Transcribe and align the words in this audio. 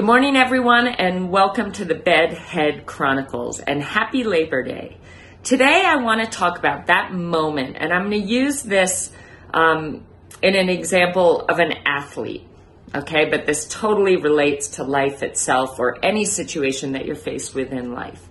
Good 0.00 0.06
morning, 0.06 0.34
everyone, 0.34 0.88
and 0.88 1.30
welcome 1.30 1.72
to 1.72 1.84
the 1.84 1.94
Bedhead 1.94 2.86
Chronicles 2.86 3.60
and 3.60 3.82
happy 3.82 4.24
Labor 4.24 4.62
Day. 4.62 4.96
Today, 5.44 5.82
I 5.84 5.96
want 5.96 6.22
to 6.22 6.26
talk 6.26 6.58
about 6.58 6.86
that 6.86 7.12
moment, 7.12 7.76
and 7.78 7.92
I'm 7.92 8.08
going 8.08 8.22
to 8.22 8.26
use 8.26 8.62
this 8.62 9.12
um, 9.52 10.06
in 10.42 10.56
an 10.56 10.70
example 10.70 11.42
of 11.42 11.58
an 11.58 11.72
athlete. 11.84 12.48
Okay, 12.94 13.28
but 13.28 13.44
this 13.44 13.68
totally 13.68 14.16
relates 14.16 14.68
to 14.76 14.84
life 14.84 15.22
itself 15.22 15.78
or 15.78 16.02
any 16.02 16.24
situation 16.24 16.92
that 16.92 17.04
you're 17.04 17.14
faced 17.14 17.54
with 17.54 17.70
in 17.70 17.92
life. 17.92 18.26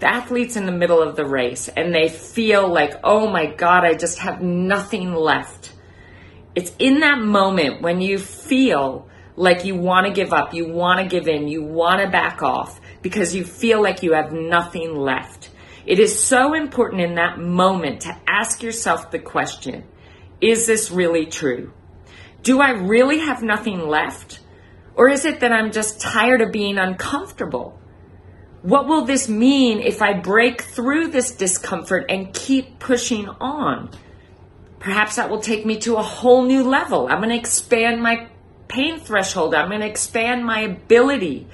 The 0.00 0.12
athlete's 0.12 0.56
in 0.56 0.66
the 0.66 0.72
middle 0.72 1.02
of 1.02 1.16
the 1.16 1.24
race 1.24 1.68
and 1.68 1.94
they 1.94 2.10
feel 2.10 2.68
like, 2.68 3.00
oh 3.02 3.30
my 3.30 3.46
God, 3.46 3.82
I 3.82 3.94
just 3.94 4.18
have 4.18 4.42
nothing 4.42 5.14
left. 5.14 5.72
It's 6.54 6.72
in 6.78 7.00
that 7.00 7.18
moment 7.18 7.80
when 7.80 8.02
you 8.02 8.18
feel 8.18 9.07
like 9.38 9.64
you 9.64 9.76
want 9.76 10.06
to 10.06 10.12
give 10.12 10.32
up, 10.32 10.52
you 10.52 10.68
want 10.68 10.98
to 10.98 11.06
give 11.06 11.28
in, 11.28 11.46
you 11.46 11.62
want 11.62 12.00
to 12.00 12.10
back 12.10 12.42
off 12.42 12.80
because 13.02 13.34
you 13.34 13.44
feel 13.44 13.80
like 13.80 14.02
you 14.02 14.12
have 14.12 14.32
nothing 14.32 14.96
left. 14.96 15.50
It 15.86 16.00
is 16.00 16.22
so 16.22 16.54
important 16.54 17.00
in 17.00 17.14
that 17.14 17.38
moment 17.38 18.02
to 18.02 18.16
ask 18.26 18.62
yourself 18.62 19.10
the 19.10 19.20
question 19.20 19.84
Is 20.40 20.66
this 20.66 20.90
really 20.90 21.26
true? 21.26 21.72
Do 22.42 22.60
I 22.60 22.70
really 22.70 23.20
have 23.20 23.42
nothing 23.42 23.86
left? 23.86 24.40
Or 24.94 25.08
is 25.08 25.24
it 25.24 25.40
that 25.40 25.52
I'm 25.52 25.70
just 25.70 26.00
tired 26.00 26.40
of 26.40 26.50
being 26.50 26.76
uncomfortable? 26.76 27.80
What 28.62 28.88
will 28.88 29.04
this 29.04 29.28
mean 29.28 29.78
if 29.78 30.02
I 30.02 30.14
break 30.14 30.62
through 30.62 31.08
this 31.08 31.30
discomfort 31.30 32.06
and 32.08 32.34
keep 32.34 32.80
pushing 32.80 33.28
on? 33.28 33.90
Perhaps 34.80 35.16
that 35.16 35.30
will 35.30 35.40
take 35.40 35.64
me 35.64 35.78
to 35.80 35.96
a 35.96 36.02
whole 36.02 36.44
new 36.44 36.64
level. 36.64 37.06
I'm 37.06 37.18
going 37.18 37.30
to 37.30 37.36
expand 37.36 38.02
my 38.02 38.28
pain 38.68 39.00
threshold. 39.00 39.54
I'm 39.54 39.68
going 39.68 39.80
to 39.80 39.86
expand 39.86 40.44
my 40.44 40.60
ability 40.60 41.46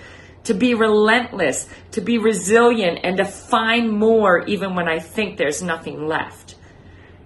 to 0.44 0.54
be 0.54 0.74
relentless, 0.74 1.68
to 1.92 2.00
be 2.00 2.18
resilient, 2.18 3.00
and 3.02 3.16
to 3.16 3.24
find 3.24 3.90
more 3.90 4.44
even 4.46 4.74
when 4.74 4.88
I 4.88 4.98
think 4.98 5.36
there's 5.36 5.62
nothing 5.62 6.06
left. 6.06 6.54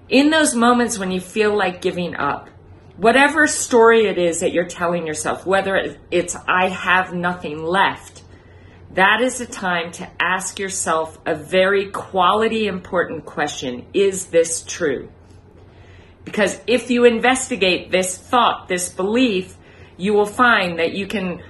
In 0.09 0.31
those 0.31 0.55
moments 0.55 0.99
when 0.99 1.11
you 1.11 1.21
feel 1.21 1.57
like 1.57 1.83
giving 1.83 2.15
up, 2.15 2.49
whatever 2.97 3.47
story 3.47 4.07
it 4.07 4.19
is 4.19 4.41
that 4.41 4.53
you're 4.53 4.67
telling 4.67 5.07
yourself, 5.07 5.45
whether 5.45 5.97
it's 6.11 6.37
I 6.47 6.69
have 6.69 7.13
nothing 7.13 7.63
left, 7.63 8.23
that 8.95 9.21
is 9.21 9.39
the 9.39 9.47
time 9.47 9.93
to 9.93 10.09
ask 10.19 10.59
yourself 10.59 11.19
a 11.27 11.35
very 11.35 11.91
quality 11.91 12.67
important 12.67 13.27
question. 13.27 13.87
Is 13.93 14.27
this 14.27 14.63
true? 14.63 15.11
Because 16.25 16.59
if 16.67 16.91
you 16.91 17.05
investigate 17.05 17.91
this 17.91 18.17
thought, 18.17 18.69
this 18.69 18.89
belief, 18.89 19.57
you 19.99 20.15
will 20.15 20.27
find 20.27 20.79
that 20.79 20.95
you 20.95 21.07
can 21.07 21.43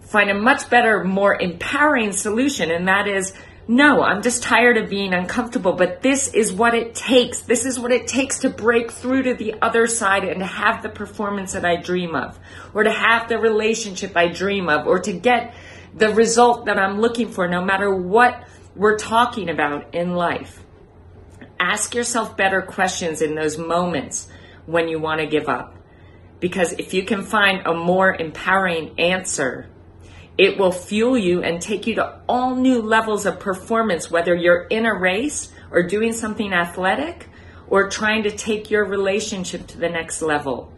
find 0.00 0.30
a 0.30 0.34
much 0.34 0.70
better, 0.70 1.02
more 1.02 1.34
empowering 1.40 2.12
solution. 2.12 2.70
And 2.70 2.86
that 2.88 3.08
is, 3.08 3.34
no, 3.66 4.02
I'm 4.02 4.22
just 4.22 4.42
tired 4.42 4.76
of 4.78 4.88
being 4.88 5.12
uncomfortable, 5.12 5.72
but 5.72 6.00
this 6.00 6.32
is 6.32 6.52
what 6.52 6.74
it 6.74 6.94
takes. 6.94 7.40
This 7.40 7.66
is 7.66 7.78
what 7.78 7.92
it 7.92 8.06
takes 8.06 8.38
to 8.40 8.48
break 8.48 8.90
through 8.90 9.24
to 9.24 9.34
the 9.34 9.56
other 9.60 9.86
side 9.86 10.24
and 10.24 10.40
to 10.40 10.46
have 10.46 10.82
the 10.82 10.88
performance 10.88 11.52
that 11.52 11.64
I 11.64 11.76
dream 11.76 12.14
of, 12.14 12.38
or 12.72 12.84
to 12.84 12.90
have 12.90 13.28
the 13.28 13.38
relationship 13.38 14.16
I 14.16 14.28
dream 14.28 14.68
of, 14.68 14.86
or 14.86 15.00
to 15.00 15.12
get 15.12 15.54
the 15.94 16.10
result 16.10 16.66
that 16.66 16.78
I'm 16.78 17.00
looking 17.00 17.28
for, 17.28 17.48
no 17.48 17.62
matter 17.62 17.94
what 17.94 18.46
we're 18.74 18.96
talking 18.96 19.50
about 19.50 19.94
in 19.94 20.14
life. 20.14 20.64
Ask 21.60 21.94
yourself 21.94 22.36
better 22.36 22.62
questions 22.62 23.20
in 23.20 23.34
those 23.34 23.58
moments 23.58 24.28
when 24.64 24.88
you 24.88 24.98
want 25.00 25.20
to 25.20 25.26
give 25.26 25.48
up. 25.48 25.74
Because 26.40 26.72
if 26.74 26.94
you 26.94 27.04
can 27.04 27.22
find 27.24 27.66
a 27.66 27.74
more 27.74 28.14
empowering 28.14 28.98
answer, 28.98 29.68
it 30.36 30.56
will 30.56 30.70
fuel 30.70 31.18
you 31.18 31.42
and 31.42 31.60
take 31.60 31.86
you 31.86 31.96
to 31.96 32.20
all 32.28 32.54
new 32.54 32.80
levels 32.80 33.26
of 33.26 33.40
performance, 33.40 34.10
whether 34.10 34.34
you're 34.34 34.62
in 34.70 34.86
a 34.86 34.94
race 34.94 35.52
or 35.70 35.82
doing 35.82 36.12
something 36.12 36.52
athletic 36.52 37.28
or 37.66 37.88
trying 37.88 38.22
to 38.22 38.30
take 38.30 38.70
your 38.70 38.84
relationship 38.84 39.66
to 39.66 39.78
the 39.78 39.88
next 39.88 40.22
level. 40.22 40.72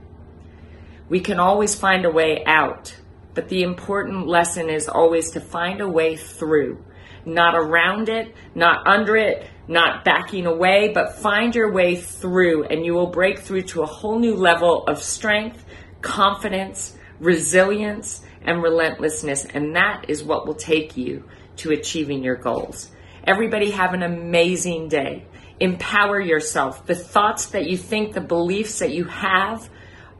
We 1.09 1.21
can 1.21 1.39
always 1.39 1.75
find 1.75 2.05
a 2.05 2.11
way 2.11 2.43
out, 2.47 2.97
but 3.35 3.49
the 3.49 3.63
important 3.63 4.27
lesson 4.27 4.71
is 4.71 4.89
always 4.89 5.31
to 5.33 5.41
find 5.41 5.81
a 5.81 5.89
way 5.89 6.17
through, 6.17 6.83
not 7.25 7.55
around 7.55 8.09
it, 8.09 8.35
not 8.55 8.87
under 8.87 9.17
it, 9.17 9.47
not 9.69 10.05
backing 10.05 10.47
away, 10.47 10.89
but 10.93 11.17
find 11.17 11.55
your 11.55 11.73
way 11.73 11.97
through 11.97 12.65
and 12.65 12.85
you 12.85 12.95
will 12.95 13.07
break 13.07 13.39
through 13.39 13.63
to 13.63 13.83
a 13.83 13.87
whole 13.87 14.19
new 14.19 14.35
level 14.35 14.85
of 14.87 15.03
strength, 15.03 15.65
confidence, 16.01 16.97
resilience, 17.21 18.23
and 18.43 18.63
relentlessness. 18.63 19.45
And 19.45 19.77
that 19.77 20.07
is 20.09 20.25
what 20.25 20.47
will 20.47 20.55
take 20.55 20.97
you 20.97 21.25
to 21.57 21.71
achieving 21.71 22.25
your 22.25 22.37
goals. 22.37 22.91
Everybody 23.25 23.71
have 23.71 23.95
an 23.95 24.03
amazing 24.03 24.89
day. 24.89 25.27
Empower 25.61 26.21
yourself. 26.21 26.87
The 26.87 26.95
thoughts 26.95 27.47
that 27.47 27.69
you 27.69 27.77
think, 27.77 28.15
the 28.15 28.21
beliefs 28.21 28.79
that 28.79 28.93
you 28.93 29.05
have 29.05 29.69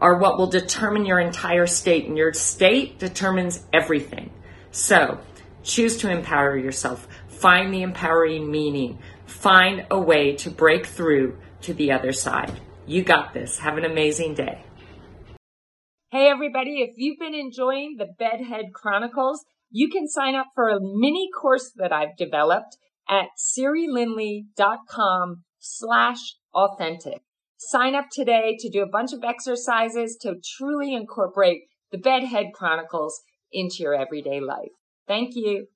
are 0.01 0.19
what 0.19 0.39
will 0.39 0.49
determine 0.49 1.07
your 1.07 1.19
entire 1.19 1.67
state, 1.67 2.07
and 2.07 2.17
your 2.17 2.33
state 2.35 2.99
determines 2.99 3.65
everything. 3.73 4.31
So 4.71 5.21
choose 5.63 5.97
to 5.99 6.11
empower 6.11 6.57
yourself. 6.57 7.09
Find 7.29 7.73
the 7.73 7.83
empowering 7.83 8.51
meaning. 8.51 8.99
Find 9.27 9.87
a 9.91 9.99
way 9.99 10.35
to 10.37 10.51
break 10.51 10.87
through 10.87 11.39
to 11.63 11.75
the 11.75 11.93
other 11.93 12.13
side. 12.13 12.53
You 12.87 13.03
got 13.03 13.33
this. 13.33 13.59
Have 13.59 13.79
an 13.79 13.85
amazing 13.85 14.35
day. 14.35 14.65
Hey, 16.11 16.29
everybody, 16.29 16.83
if 16.83 16.95
you've 16.97 17.21
been 17.21 17.35
enjoying 17.35 17.97
the 17.97 18.09
Bedhead 18.19 18.73
Chronicles, 18.75 19.45
you 19.71 19.89
can 19.89 20.09
sign 20.09 20.35
up 20.35 20.49
for 20.55 20.69
a 20.69 20.81
mini 20.81 21.29
course 21.41 21.71
that 21.77 21.93
I've 21.93 22.17
developed 22.17 22.77
at 23.09 23.27
sirilindley.com 23.39 25.45
slash 25.61 26.35
authentic. 26.53 27.23
Sign 27.57 27.95
up 27.95 28.07
today 28.11 28.57
to 28.59 28.69
do 28.69 28.83
a 28.83 28.89
bunch 28.89 29.13
of 29.13 29.23
exercises 29.23 30.19
to 30.23 30.35
truly 30.57 30.95
incorporate 30.95 31.63
the 31.93 31.99
Bedhead 31.99 32.47
Chronicles 32.55 33.21
into 33.53 33.77
your 33.81 33.95
everyday 33.95 34.41
life. 34.41 34.71
Thank 35.11 35.37
you. 35.37 35.69